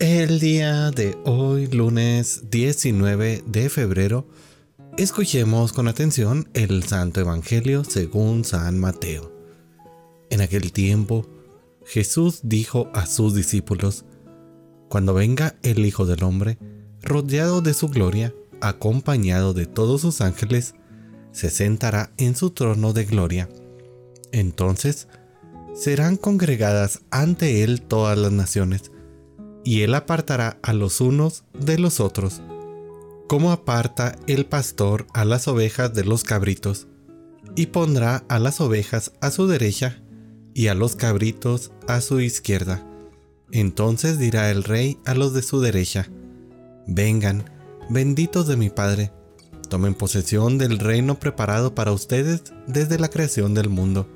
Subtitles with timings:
[0.00, 4.26] El día de hoy, lunes 19 de febrero,
[4.96, 9.30] escuchemos con atención el Santo Evangelio según San Mateo.
[10.30, 11.28] En aquel tiempo,
[11.84, 14.06] Jesús dijo a sus discípulos,
[14.88, 16.56] Cuando venga el Hijo del Hombre,
[17.02, 18.32] rodeado de su gloria,
[18.62, 20.76] acompañado de todos sus ángeles,
[21.30, 23.50] se sentará en su trono de gloria.
[24.32, 25.08] Entonces,
[25.74, 28.90] serán congregadas ante él todas las naciones,
[29.64, 32.40] y él apartará a los unos de los otros,
[33.28, 36.86] como aparta el pastor a las ovejas de los cabritos,
[37.56, 40.00] y pondrá a las ovejas a su derecha
[40.54, 42.86] y a los cabritos a su izquierda.
[43.52, 46.08] Entonces dirá el rey a los de su derecha,
[46.86, 47.44] Vengan,
[47.88, 49.12] benditos de mi Padre,
[49.68, 54.08] tomen posesión del reino preparado para ustedes desde la creación del mundo,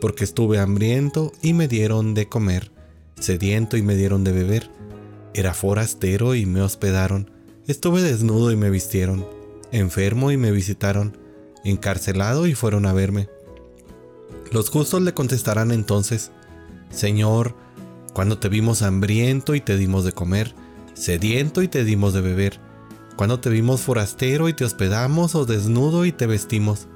[0.00, 2.77] porque estuve hambriento y me dieron de comer
[3.20, 4.70] sediento y me dieron de beber.
[5.34, 7.30] Era forastero y me hospedaron.
[7.66, 9.26] Estuve desnudo y me vistieron.
[9.72, 11.16] Enfermo y me visitaron.
[11.64, 13.28] Encarcelado y fueron a verme.
[14.50, 16.30] Los justos le contestarán entonces,
[16.90, 17.54] Señor,
[18.14, 20.54] cuando te vimos hambriento y te dimos de comer,
[20.94, 22.58] sediento y te dimos de beber,
[23.16, 26.86] cuando te vimos forastero y te hospedamos o desnudo y te vestimos,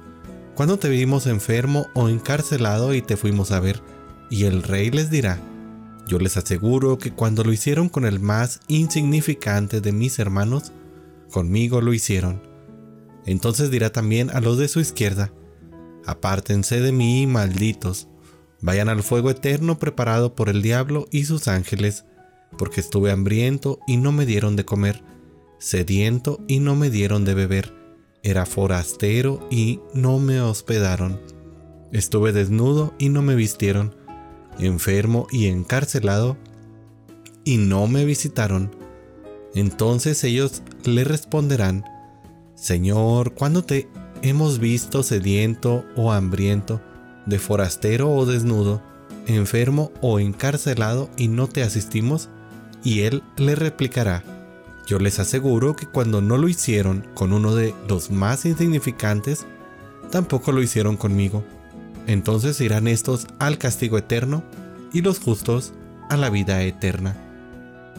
[0.55, 3.81] cuando te vimos enfermo o encarcelado y te fuimos a ver.
[4.29, 5.39] Y el rey les dirá,
[6.07, 10.71] yo les aseguro que cuando lo hicieron con el más insignificante de mis hermanos,
[11.31, 12.41] conmigo lo hicieron.
[13.25, 15.31] Entonces dirá también a los de su izquierda,
[16.05, 18.07] apártense de mí, malditos,
[18.61, 22.05] vayan al fuego eterno preparado por el diablo y sus ángeles,
[22.57, 25.01] porque estuve hambriento y no me dieron de comer,
[25.57, 27.73] sediento y no me dieron de beber,
[28.23, 31.21] era forastero y no me hospedaron,
[31.91, 33.95] estuve desnudo y no me vistieron,
[34.59, 36.37] enfermo y encarcelado,
[37.43, 38.71] y no me visitaron.
[39.53, 41.83] Entonces ellos le responderán,
[42.55, 43.87] Señor, ¿cuándo te
[44.21, 46.81] hemos visto sediento o hambriento,
[47.25, 48.81] de forastero o desnudo,
[49.27, 52.29] enfermo o encarcelado y no te asistimos?
[52.83, 54.23] Y él le replicará,
[54.85, 59.45] yo les aseguro que cuando no lo hicieron con uno de los más insignificantes,
[60.11, 61.43] tampoco lo hicieron conmigo.
[62.07, 64.43] Entonces irán estos al castigo eterno
[64.91, 65.73] y los justos
[66.09, 67.15] a la vida eterna.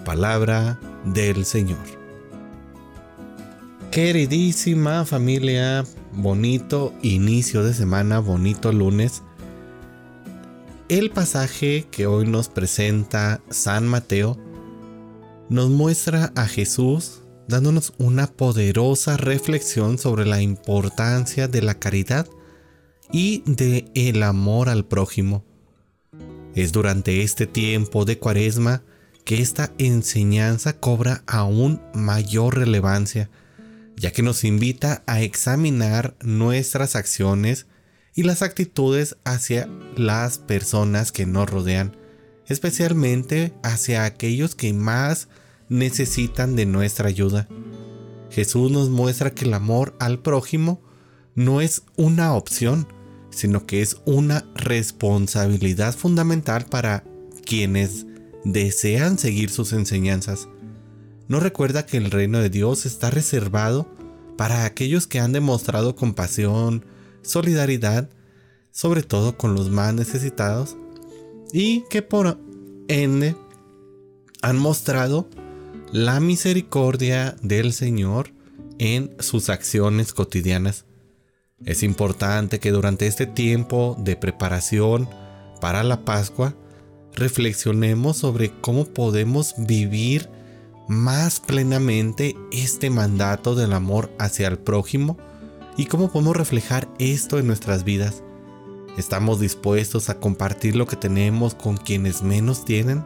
[0.05, 1.79] Palabra del Señor.
[3.91, 9.23] Queridísima familia, bonito inicio de semana, bonito lunes.
[10.89, 14.37] El pasaje que hoy nos presenta San Mateo
[15.49, 22.27] nos muestra a Jesús dándonos una poderosa reflexión sobre la importancia de la caridad
[23.17, 25.45] y de el amor al prójimo.
[26.57, 28.83] Es durante este tiempo de cuaresma
[29.25, 33.31] que esta enseñanza cobra aún mayor relevancia,
[33.97, 37.69] ya que nos invita a examinar nuestras acciones
[38.17, 41.97] y las actitudes hacia las personas que nos rodean,
[42.49, 45.29] especialmente hacia aquellos que más
[45.69, 47.47] necesitan de nuestra ayuda.
[48.31, 50.83] Jesús nos muestra que el amor al prójimo
[51.37, 52.89] no es una opción,
[53.35, 57.05] sino que es una responsabilidad fundamental para
[57.45, 58.07] quienes
[58.45, 60.49] desean seguir sus enseñanzas.
[61.29, 63.89] No recuerda que el reino de Dios está reservado
[64.37, 66.85] para aquellos que han demostrado compasión,
[67.23, 68.09] solidaridad,
[68.71, 70.77] sobre todo con los más necesitados,
[71.53, 72.39] y que por
[72.89, 73.37] ende
[74.43, 75.29] han mostrado
[75.93, 78.31] la misericordia del Señor
[78.79, 80.85] en sus acciones cotidianas.
[81.65, 85.09] Es importante que durante este tiempo de preparación
[85.61, 86.55] para la Pascua
[87.15, 90.29] reflexionemos sobre cómo podemos vivir
[90.89, 95.17] más plenamente este mandato del amor hacia el prójimo
[95.79, 98.23] y cómo podemos reflejar esto en nuestras vidas.
[98.99, 103.05] ¿Estamos dispuestos a compartir lo que tenemos con quienes menos tienen?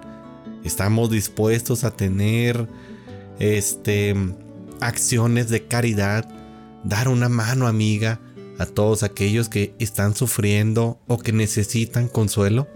[0.64, 2.68] ¿Estamos dispuestos a tener
[3.38, 4.16] este
[4.80, 6.28] acciones de caridad,
[6.84, 8.20] dar una mano amiga
[8.58, 12.66] a todos aquellos que están sufriendo o que necesitan consuelo.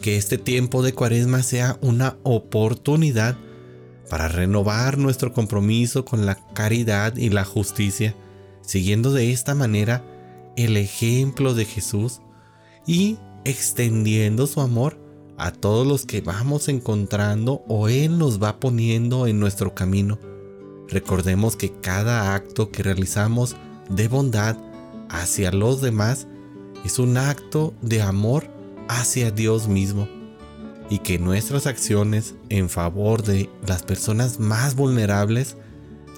[0.00, 3.36] Que este tiempo de cuaresma sea una oportunidad
[4.08, 8.14] para renovar nuestro compromiso con la caridad y la justicia,
[8.62, 10.04] siguiendo de esta manera
[10.56, 12.20] el ejemplo de Jesús
[12.86, 14.98] y extendiendo su amor
[15.36, 20.18] a todos los que vamos encontrando o Él nos va poniendo en nuestro camino.
[20.88, 23.56] Recordemos que cada acto que realizamos
[23.88, 24.56] de bondad
[25.08, 26.26] hacia los demás
[26.84, 28.48] es un acto de amor
[28.88, 30.08] hacia Dios mismo.
[30.90, 35.56] y que nuestras acciones en favor de las personas más vulnerables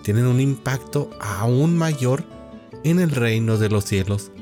[0.02, 2.24] tienen un impacto aún mayor
[2.82, 4.32] en el reino de los cielos.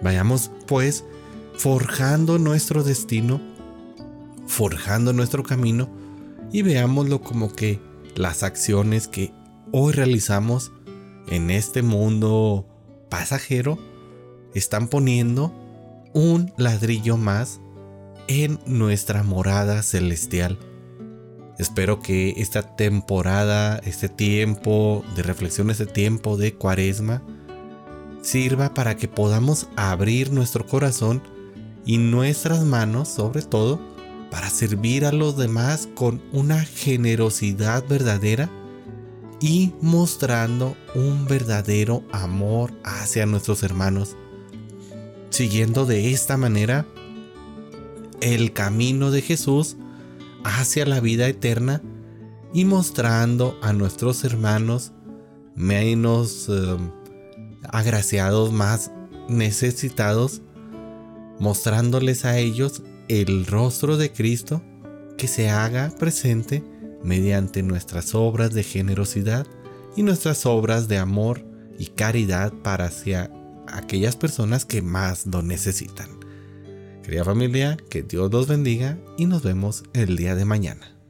[0.00, 1.04] Vayamos pues
[1.56, 3.40] forjando nuestro destino,
[4.46, 5.88] forjando nuestro camino
[6.52, 7.80] y veámoslo como que
[8.14, 9.32] las acciones que
[9.72, 10.70] hoy realizamos
[11.28, 12.66] en este mundo
[13.08, 13.78] pasajero
[14.54, 15.52] están poniendo
[16.12, 17.60] un ladrillo más
[18.28, 20.58] en nuestra morada celestial.
[21.58, 27.22] Espero que esta temporada, este tiempo de reflexión, este tiempo de cuaresma,
[28.22, 31.22] sirva para que podamos abrir nuestro corazón
[31.84, 33.80] y nuestras manos, sobre todo,
[34.30, 38.48] para servir a los demás con una generosidad verdadera
[39.42, 44.16] y mostrando un verdadero amor hacia nuestros hermanos.
[45.30, 46.86] Siguiendo de esta manera
[48.20, 49.76] el camino de Jesús
[50.44, 51.82] hacia la vida eterna
[52.54, 54.92] y mostrando a nuestros hermanos
[55.56, 56.76] menos eh,
[57.68, 58.92] agraciados, más
[59.28, 60.40] necesitados,
[61.40, 64.62] mostrándoles a ellos el rostro de Cristo
[65.18, 66.62] que se haga presente
[67.04, 69.46] mediante nuestras obras de generosidad
[69.96, 71.44] y nuestras obras de amor
[71.78, 73.30] y caridad para hacia
[73.66, 76.08] aquellas personas que más lo necesitan.
[77.02, 81.01] Querida familia, que Dios los bendiga y nos vemos el día de mañana.